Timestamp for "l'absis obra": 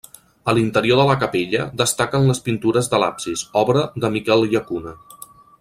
3.05-3.87